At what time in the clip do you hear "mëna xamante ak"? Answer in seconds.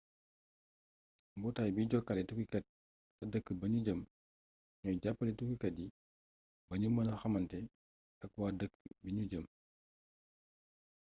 6.91-8.31